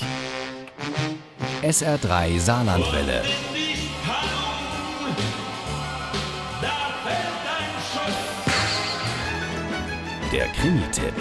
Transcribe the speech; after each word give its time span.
Uhr. 0.00 1.68
SR3 1.68 2.38
Saarlandwelle. 2.38 3.22
Der 10.32 10.48
Krimi-Tipp. 10.48 11.14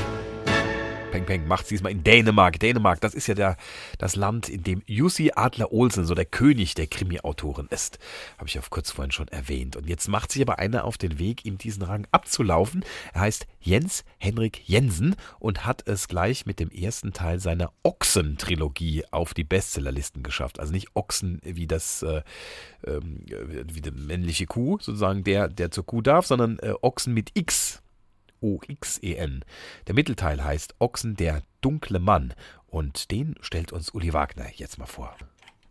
Peng 1.15 1.25
Peng 1.25 1.47
macht 1.47 1.70
diesmal 1.70 1.93
in 1.93 2.04
Dänemark. 2.04 2.59
Dänemark, 2.59 2.99
das 2.99 3.13
ist 3.13 3.27
ja 3.27 3.36
der, 3.36 3.55
das 3.99 4.17
Land, 4.17 4.49
in 4.49 4.63
dem 4.63 4.82
Jussi 4.86 5.32
Adler 5.34 5.71
Olsen 5.71 6.04
so 6.04 6.14
der 6.14 6.25
König 6.25 6.73
der 6.73 6.88
Krimi-Autoren 6.88 7.68
ist. 7.70 8.00
Habe 8.38 8.50
ich 8.50 8.55
ja 8.55 8.61
kurz 8.70 8.91
vorhin 8.91 9.14
schon 9.14 9.29
erwähnt. 9.29 9.78
Und 9.78 9.88
jetzt 9.88 10.09
macht 10.09 10.33
sich 10.33 10.41
aber 10.41 10.59
einer 10.59 10.83
auf 10.83 10.97
den 10.97 11.18
Weg, 11.18 11.46
ihm 11.46 11.57
diesen 11.57 11.83
Rang 11.83 12.05
abzulaufen. 12.11 12.83
Er 13.14 13.21
heißt 13.21 13.47
Jens 13.61 14.04
Henrik 14.18 14.68
Jensen 14.68 15.15
und 15.39 15.65
hat 15.65 15.88
es 15.88 16.09
gleich 16.09 16.46
mit 16.46 16.59
dem 16.59 16.70
ersten 16.70 17.14
Teil 17.14 17.39
seiner 17.39 17.71
Ochsen-Trilogie 17.84 19.05
auf 19.11 19.34
die 19.34 19.45
Bestsellerlisten 19.45 20.21
geschafft. 20.21 20.59
Also 20.59 20.74
nicht 20.74 20.89
Ochsen 20.96 21.39
wie 21.46 21.66
das, 21.66 22.04
äh, 22.04 22.24
äh, 22.82 23.00
wie 23.02 23.79
die 23.79 23.91
männliche 23.91 24.47
Kuh, 24.47 24.79
sozusagen 24.82 25.24
der, 25.24 25.47
der 25.47 25.71
zur 25.71 25.86
Kuh 25.86 26.02
darf, 26.02 26.25
sondern 26.25 26.60
äh, 26.60 26.74
Ochsen 26.82 27.13
mit 27.13 27.32
X. 27.36 27.82
O-X-E-N. 28.42 29.44
Der 29.88 29.96
Mittelteil 29.96 30.44
heißt 30.44 30.75
Ochsen 30.80 31.16
der 31.16 31.42
dunkle 31.62 32.00
Mann 32.00 32.34
und 32.67 33.11
den 33.11 33.36
stellt 33.42 33.72
uns 33.72 33.89
Uli 33.89 34.14
Wagner 34.14 34.48
jetzt 34.56 34.78
mal 34.78 34.86
vor. 34.86 35.16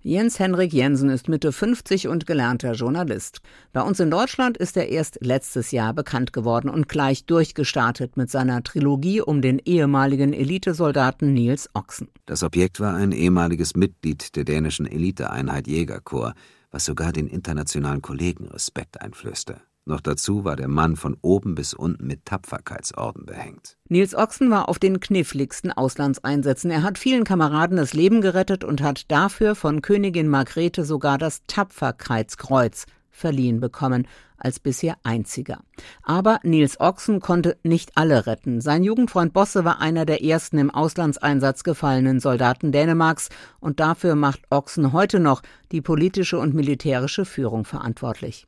Jens 0.07 0.39
Henrik 0.39 0.75
Jensen 0.75 1.09
ist 1.09 1.31
Mitte 1.31 1.51
50 1.51 2.09
und 2.09 2.27
gelernter 2.27 2.73
Journalist. 2.73 3.41
Bei 3.73 3.81
uns 3.81 4.01
in 4.01 4.11
Deutschland 4.11 4.59
ist 4.59 4.77
er 4.77 4.91
erst 4.91 5.17
letztes 5.23 5.71
Jahr 5.71 5.95
bekannt 5.95 6.35
geworden 6.35 6.69
und 6.69 6.91
gleich 6.91 7.25
durchgestartet 7.25 8.19
mit 8.19 8.31
seiner 8.31 8.63
Trilogie 8.63 9.23
um 9.23 9.41
den 9.41 9.59
ehemaligen 9.65 10.35
Elitesoldaten 10.35 11.33
Niels 11.33 11.71
Ochsen. 11.73 12.09
Das 12.27 12.43
Objekt 12.43 12.81
war 12.81 12.95
ein 12.95 13.13
ehemaliges 13.13 13.77
Mitglied 13.77 14.37
der 14.37 14.45
dänischen 14.45 14.85
Eliteeinheit 14.87 15.67
Jägerkorps, 15.67 16.39
was 16.71 16.85
sogar 16.85 17.13
den 17.15 17.27
internationalen 17.27 18.03
Kollegen 18.03 18.49
Respekt 18.49 19.01
einflößte. 19.01 19.63
Noch 19.87 20.01
dazu 20.01 20.45
war 20.45 20.57
der 20.57 20.69
Mann 20.69 20.97
von 20.97 21.17
oben 21.21 21.55
bis 21.55 21.75
unten 21.75 22.07
mit 22.07 22.25
Tapferkeitsorden 22.25 23.27
behängt. 23.27 23.77
Nils 23.89 24.15
Ochsen 24.15 24.51
war 24.51 24.71
auf 24.71 24.79
den 24.79 24.99
kniffligsten 24.99 25.71
Auslandseinsätzen. 25.71 26.71
Er 26.71 26.83
hat 26.83 26.97
vielen 26.97 27.25
Kameraden 27.25 27.77
das 27.77 27.93
Leben 27.93 28.23
gerettet 28.23 28.65
und 28.65 28.81
hat 28.81 29.11
dafür 29.11 29.55
von 29.55 29.83
Königin 29.83 30.29
Margrethe 30.29 30.85
sogar 30.85 31.19
das 31.19 31.43
Tapferkeitskreuz 31.47 32.87
verliehen 33.11 33.61
bekommen, 33.61 34.09
als 34.39 34.59
bisher 34.59 34.97
einziger. 35.05 35.61
Aber 36.03 36.41
Nils 36.43 36.81
Ochsen 36.81 37.21
konnte 37.21 37.57
nicht 37.63 37.93
alle 37.95 38.27
retten. 38.27 38.61
Sein 38.61 38.85
Jugendfreund 38.85 39.33
Bosse 39.33 39.65
war 39.65 39.81
einer 39.81 40.07
der 40.07 40.25
ersten 40.25 40.59
im 40.59 40.71
Auslandseinsatz 40.71 41.63
gefallenen 41.63 42.21
Soldaten 42.21 42.73
Dänemarks 42.73 43.29
und 43.61 43.81
dafür 43.81 44.15
macht 44.15 44.41
Ochsen 44.51 44.93
heute 44.93 45.21
noch 45.21 45.43
die 45.73 45.81
politische 45.81 46.39
und 46.39 46.55
militärische 46.55 47.25
Führung 47.25 47.65
verantwortlich. 47.65 48.47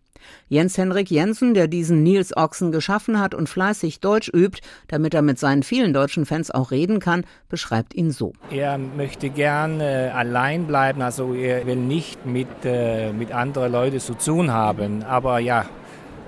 Jens 0.49 0.79
Henrik 0.79 1.11
Jensen, 1.11 1.55
der 1.55 1.69
diesen 1.69 2.03
Nils 2.03 2.37
Ochsen 2.37 2.73
geschaffen 2.73 3.21
hat 3.21 3.35
und 3.35 3.49
fleißig 3.49 4.01
Deutsch 4.01 4.29
übt, 4.29 4.61
damit 4.89 5.15
er 5.15 5.23
mit 5.23 5.39
seinen 5.39 5.63
vielen 5.63 5.93
deutschen 5.93 6.27
Fans 6.27 6.51
auch 6.51 6.71
reden 6.71 7.01
kann, 7.01 7.25
beschreibt 7.49 7.95
ihn 7.95 8.11
so. 8.11 8.33
Er 8.51 8.79
möchte 8.79 9.31
gern 9.31 9.81
äh, 9.81 10.11
allein 10.15 10.67
bleiben, 10.67 11.03
also 11.03 11.35
er 11.35 11.67
will 11.67 11.77
nicht 11.77 12.27
mit, 12.27 12.49
äh, 12.65 13.13
mit 13.13 13.33
anderen 13.33 13.73
Leuten 13.73 14.01
zu 14.01 14.15
tun 14.15 14.51
haben. 14.51 15.03
Aber 15.03 15.39
ja, 15.39 15.67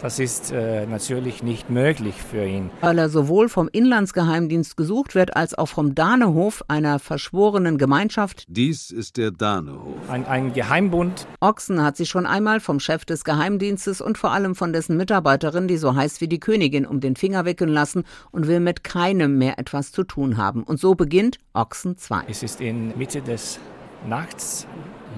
das 0.00 0.18
ist 0.18 0.52
äh, 0.52 0.86
natürlich 0.86 1.42
nicht 1.42 1.70
möglich 1.70 2.14
für 2.22 2.44
ihn. 2.44 2.70
Weil 2.80 2.98
er 2.98 3.08
sowohl 3.08 3.48
vom 3.48 3.68
Inlandsgeheimdienst 3.70 4.76
gesucht 4.76 5.14
wird, 5.14 5.36
als 5.36 5.56
auch 5.56 5.66
vom 5.66 5.94
Danehof, 5.94 6.62
einer 6.68 6.98
verschworenen 6.98 7.78
Gemeinschaft. 7.78 8.44
Dies 8.48 8.90
ist 8.90 9.16
der 9.16 9.30
Danehof. 9.30 9.96
Ein, 10.08 10.24
ein 10.26 10.52
Geheimbund. 10.52 11.26
Ochsen 11.40 11.82
hat 11.82 11.96
sich 11.96 12.08
schon 12.08 12.26
einmal 12.26 12.60
vom 12.60 12.80
Chef 12.80 13.04
des 13.04 13.24
Geheimdienstes 13.24 14.00
und 14.00 14.18
vor 14.18 14.32
allem 14.32 14.54
von 14.54 14.72
dessen 14.72 14.96
Mitarbeiterin, 14.96 15.68
die 15.68 15.76
so 15.76 15.94
heißt 15.94 16.20
wie 16.20 16.28
die 16.28 16.40
Königin, 16.40 16.86
um 16.86 17.00
den 17.00 17.16
Finger 17.16 17.44
wickeln 17.44 17.70
lassen 17.70 18.04
und 18.30 18.46
will 18.46 18.60
mit 18.60 18.84
keinem 18.84 19.38
mehr 19.38 19.58
etwas 19.58 19.92
zu 19.92 20.04
tun 20.04 20.36
haben. 20.36 20.62
Und 20.62 20.78
so 20.78 20.94
beginnt 20.94 21.38
Ochsen 21.54 21.96
2. 21.96 22.24
Es 22.28 22.42
ist 22.42 22.60
in 22.60 22.96
Mitte 22.96 23.20
des 23.20 23.58
Nachts, 24.06 24.66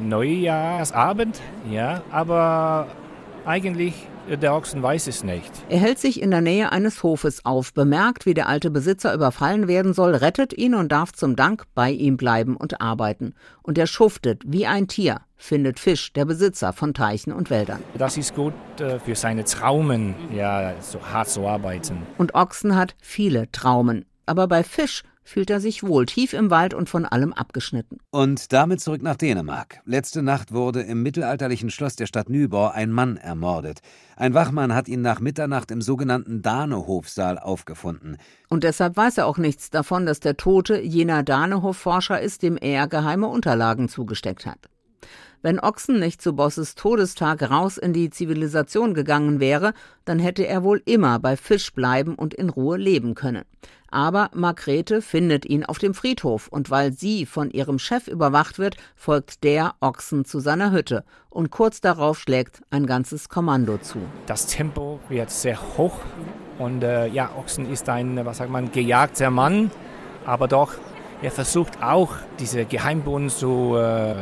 Neujahrsabend, 0.00 1.40
ja, 1.70 2.02
aber 2.10 2.86
eigentlich 3.44 3.94
der 4.36 4.54
Ochsen 4.54 4.82
weiß 4.82 5.08
es 5.08 5.24
nicht. 5.24 5.50
Er 5.68 5.78
hält 5.78 5.98
sich 5.98 6.22
in 6.22 6.30
der 6.30 6.40
Nähe 6.40 6.70
eines 6.70 7.02
Hofes 7.02 7.44
auf, 7.44 7.74
bemerkt, 7.74 8.26
wie 8.26 8.34
der 8.34 8.48
alte 8.48 8.70
Besitzer 8.70 9.12
überfallen 9.12 9.66
werden 9.66 9.92
soll, 9.92 10.14
rettet 10.14 10.52
ihn 10.56 10.74
und 10.74 10.92
darf 10.92 11.12
zum 11.12 11.34
Dank 11.34 11.64
bei 11.74 11.90
ihm 11.90 12.16
bleiben 12.16 12.56
und 12.56 12.80
arbeiten. 12.80 13.34
Und 13.62 13.76
er 13.78 13.86
schuftet 13.86 14.42
wie 14.46 14.66
ein 14.66 14.86
Tier, 14.86 15.22
findet 15.36 15.80
Fisch, 15.80 16.12
der 16.12 16.26
Besitzer 16.26 16.72
von 16.72 16.94
Teichen 16.94 17.32
und 17.32 17.50
Wäldern. 17.50 17.82
Das 17.98 18.16
ist 18.16 18.34
gut 18.34 18.54
äh, 18.78 19.00
für 19.00 19.16
seine 19.16 19.44
Traumen, 19.44 20.14
ja, 20.32 20.74
so 20.80 21.00
hart 21.12 21.28
zu 21.28 21.46
arbeiten. 21.48 22.02
Und 22.18 22.34
Ochsen 22.34 22.76
hat 22.76 22.94
viele 23.00 23.50
Traumen. 23.50 24.04
Aber 24.26 24.46
bei 24.46 24.62
Fisch 24.62 25.02
fühlt 25.22 25.50
er 25.50 25.60
sich 25.60 25.82
wohl, 25.82 26.06
tief 26.06 26.32
im 26.32 26.50
Wald 26.50 26.74
und 26.74 26.88
von 26.88 27.04
allem 27.04 27.32
abgeschnitten. 27.32 27.98
Und 28.10 28.52
damit 28.52 28.80
zurück 28.80 29.02
nach 29.02 29.16
Dänemark. 29.16 29.80
Letzte 29.84 30.22
Nacht 30.22 30.52
wurde 30.52 30.80
im 30.80 31.02
mittelalterlichen 31.02 31.70
Schloss 31.70 31.96
der 31.96 32.06
Stadt 32.06 32.28
Nyborg 32.28 32.74
ein 32.74 32.90
Mann 32.90 33.16
ermordet. 33.16 33.80
Ein 34.16 34.34
Wachmann 34.34 34.74
hat 34.74 34.88
ihn 34.88 35.02
nach 35.02 35.20
Mitternacht 35.20 35.70
im 35.70 35.82
sogenannten 35.82 36.42
Danehofsaal 36.42 37.38
aufgefunden. 37.38 38.16
Und 38.48 38.64
deshalb 38.64 38.96
weiß 38.96 39.18
er 39.18 39.26
auch 39.26 39.38
nichts 39.38 39.70
davon, 39.70 40.06
dass 40.06 40.20
der 40.20 40.36
Tote 40.36 40.80
jener 40.80 41.22
Danehof-Forscher 41.22 42.20
ist, 42.20 42.42
dem 42.42 42.56
er 42.56 42.88
geheime 42.88 43.28
Unterlagen 43.28 43.88
zugesteckt 43.88 44.46
hat. 44.46 44.68
Wenn 45.42 45.58
Ochsen 45.58 45.98
nicht 45.98 46.20
zu 46.20 46.34
Bosses 46.34 46.74
Todestag 46.74 47.50
raus 47.50 47.78
in 47.78 47.92
die 47.92 48.10
Zivilisation 48.10 48.92
gegangen 48.92 49.40
wäre, 49.40 49.72
dann 50.04 50.18
hätte 50.18 50.46
er 50.46 50.62
wohl 50.62 50.82
immer 50.84 51.18
bei 51.18 51.36
Fisch 51.36 51.72
bleiben 51.72 52.14
und 52.14 52.34
in 52.34 52.50
Ruhe 52.50 52.76
leben 52.76 53.14
können. 53.14 53.44
Aber 53.90 54.30
Margrethe 54.34 55.02
findet 55.02 55.46
ihn 55.46 55.64
auf 55.64 55.78
dem 55.78 55.94
Friedhof 55.94 56.48
und 56.48 56.70
weil 56.70 56.92
sie 56.92 57.26
von 57.26 57.50
ihrem 57.50 57.78
Chef 57.78 58.06
überwacht 58.06 58.58
wird, 58.58 58.76
folgt 58.94 59.42
der 59.42 59.74
Ochsen 59.80 60.24
zu 60.24 60.40
seiner 60.40 60.70
Hütte 60.72 61.04
und 61.28 61.50
kurz 61.50 61.80
darauf 61.80 62.18
schlägt 62.18 62.62
ein 62.70 62.86
ganzes 62.86 63.28
Kommando 63.28 63.78
zu. 63.78 63.98
Das 64.26 64.46
Tempo 64.46 65.00
wird 65.08 65.30
sehr 65.30 65.58
hoch 65.76 65.98
und 66.58 66.82
äh, 66.84 67.06
ja, 67.06 67.30
Ochsen 67.36 67.70
ist 67.70 67.88
ein, 67.88 68.24
was 68.24 68.36
sagt 68.36 68.50
man, 68.50 68.70
gejagter 68.70 69.30
Mann, 69.30 69.70
aber 70.24 70.46
doch 70.46 70.74
er 71.22 71.30
versucht 71.30 71.82
auch, 71.82 72.14
diese 72.38 72.64
Geheimbund 72.64 73.30
zu 73.30 73.76
äh, 73.76 74.14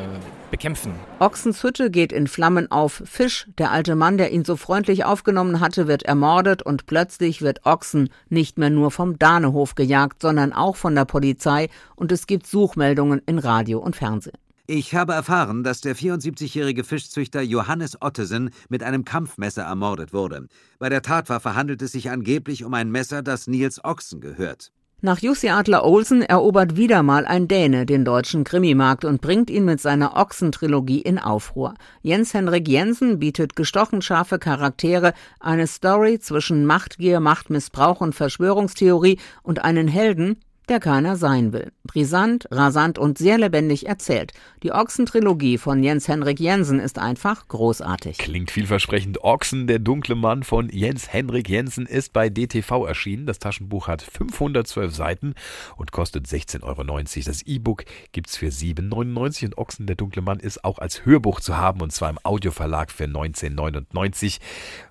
bekämpfen. 0.50 0.92
Ochsens 1.18 1.62
Hütte 1.62 1.90
geht 1.90 2.12
in 2.12 2.26
Flammen 2.26 2.70
auf. 2.70 3.02
Fisch, 3.04 3.46
der 3.58 3.70
alte 3.70 3.96
Mann, 3.96 4.18
der 4.18 4.32
ihn 4.32 4.44
so 4.44 4.56
freundlich 4.56 5.04
aufgenommen 5.04 5.60
hatte, 5.60 5.88
wird 5.88 6.02
ermordet 6.02 6.62
und 6.62 6.86
plötzlich 6.86 7.42
wird 7.42 7.64
Ochsen 7.66 8.10
nicht 8.28 8.58
mehr 8.58 8.70
nur 8.70 8.90
vom 8.90 9.18
Danehof 9.18 9.74
gejagt, 9.74 10.22
sondern 10.22 10.52
auch 10.52 10.76
von 10.76 10.94
der 10.94 11.04
Polizei 11.04 11.68
und 11.96 12.12
es 12.12 12.26
gibt 12.26 12.46
Suchmeldungen 12.46 13.22
in 13.26 13.38
Radio 13.38 13.78
und 13.78 13.96
Fernsehen. 13.96 14.36
Ich 14.70 14.94
habe 14.94 15.14
erfahren, 15.14 15.64
dass 15.64 15.80
der 15.80 15.96
74-jährige 15.96 16.84
Fischzüchter 16.84 17.40
Johannes 17.40 18.02
Ottesen 18.02 18.50
mit 18.68 18.82
einem 18.82 19.06
Kampfmesser 19.06 19.62
ermordet 19.62 20.12
wurde. 20.12 20.46
Bei 20.78 20.90
der 20.90 21.00
Tatwaffe 21.00 21.54
handelt 21.54 21.80
es 21.80 21.92
sich 21.92 22.10
angeblich 22.10 22.64
um 22.64 22.74
ein 22.74 22.90
Messer, 22.90 23.22
das 23.22 23.46
Niels 23.46 23.82
Ochsen 23.82 24.20
gehört. 24.20 24.70
Nach 25.00 25.20
Jussi 25.20 25.48
Adler 25.48 25.84
Olsen 25.84 26.22
erobert 26.22 26.76
wieder 26.76 27.04
mal 27.04 27.24
ein 27.24 27.46
Däne 27.46 27.86
den 27.86 28.04
deutschen 28.04 28.42
Krimimarkt 28.42 29.04
und 29.04 29.20
bringt 29.20 29.48
ihn 29.48 29.64
mit 29.64 29.80
seiner 29.80 30.16
Ochsentrilogie 30.16 30.98
in 31.00 31.20
Aufruhr. 31.20 31.74
Jens 32.02 32.34
Henrik 32.34 32.66
Jensen 32.66 33.20
bietet 33.20 33.54
gestochen 33.54 34.02
scharfe 34.02 34.40
Charaktere, 34.40 35.14
eine 35.38 35.68
Story 35.68 36.18
zwischen 36.18 36.66
Machtgier, 36.66 37.20
Machtmissbrauch 37.20 38.00
und 38.00 38.16
Verschwörungstheorie 38.16 39.20
und 39.44 39.64
einen 39.64 39.86
Helden, 39.86 40.40
der 40.68 40.80
keiner 40.80 41.16
sein 41.16 41.52
will. 41.52 41.72
Brisant, 41.84 42.46
rasant 42.50 42.98
und 42.98 43.18
sehr 43.18 43.38
lebendig 43.38 43.86
erzählt. 43.86 44.32
Die 44.62 44.72
Ochsen-Trilogie 44.72 45.58
von 45.58 45.82
Jens 45.82 46.08
Henrik 46.08 46.38
Jensen 46.40 46.80
ist 46.80 46.98
einfach 46.98 47.48
großartig. 47.48 48.18
Klingt 48.18 48.50
vielversprechend. 48.50 49.24
Ochsen, 49.24 49.66
der 49.66 49.78
dunkle 49.78 50.14
Mann 50.14 50.42
von 50.42 50.68
Jens 50.68 51.12
Henrik 51.12 51.48
Jensen 51.48 51.86
ist 51.86 52.12
bei 52.12 52.28
DTV 52.28 52.86
erschienen. 52.86 53.26
Das 53.26 53.38
Taschenbuch 53.38 53.88
hat 53.88 54.02
512 54.02 54.94
Seiten 54.94 55.34
und 55.76 55.92
kostet 55.92 56.26
16,90 56.26 56.62
Euro. 56.62 56.84
Das 57.24 57.42
E-Book 57.42 57.84
gibt's 58.12 58.36
für 58.36 58.48
7,99 58.48 59.46
und 59.46 59.58
Ochsen, 59.58 59.86
der 59.86 59.96
dunkle 59.96 60.22
Mann 60.22 60.40
ist 60.40 60.64
auch 60.64 60.78
als 60.78 61.04
Hörbuch 61.04 61.40
zu 61.40 61.56
haben 61.56 61.80
und 61.80 61.92
zwar 61.92 62.10
im 62.10 62.18
Audioverlag 62.22 62.90
für 62.90 63.04
19,99 63.04 64.38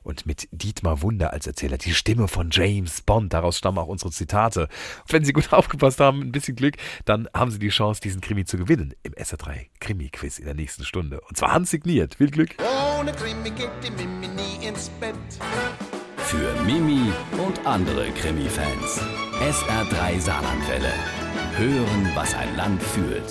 und 0.03 0.25
mit 0.25 0.47
Dietmar 0.51 1.01
Wunder 1.01 1.33
als 1.33 1.47
Erzähler. 1.47 1.77
Die 1.77 1.93
Stimme 1.93 2.27
von 2.27 2.49
James 2.51 3.01
Bond. 3.01 3.33
Daraus 3.33 3.57
stammen 3.57 3.77
auch 3.77 3.87
unsere 3.87 4.11
Zitate. 4.11 4.67
Wenn 5.07 5.23
Sie 5.23 5.33
gut 5.33 5.51
aufgepasst 5.67 5.99
haben, 5.99 6.21
ein 6.21 6.31
bisschen 6.31 6.55
Glück, 6.55 6.75
dann 7.05 7.27
haben 7.33 7.51
Sie 7.51 7.59
die 7.59 7.69
Chance, 7.69 7.99
diesen 8.01 8.21
Krimi 8.21 8.45
zu 8.45 8.57
gewinnen 8.57 8.93
im 9.03 9.13
SR3 9.13 9.67
Krimi-Quiz 9.79 10.39
in 10.39 10.45
der 10.45 10.53
nächsten 10.53 10.85
Stunde. 10.85 11.19
Und 11.21 11.37
zwar 11.37 11.51
handsigniert. 11.51 12.15
Viel 12.15 12.31
Glück. 12.31 12.55
Ohne 12.99 13.11
Krimi 13.11 13.49
geht 13.51 13.69
die 13.83 13.91
Mimi 13.91 14.27
nie 14.27 14.65
ins 14.65 14.89
Bett. 15.01 15.15
Für 16.17 16.53
Mimi 16.63 17.11
und 17.45 17.65
andere 17.65 18.09
Krimi-Fans. 18.11 19.01
SR3 19.41 20.19
Saarlandwelle. 20.19 20.93
Hören, 21.57 22.11
was 22.15 22.33
ein 22.33 22.55
Land 22.55 22.81
fühlt. 22.81 23.23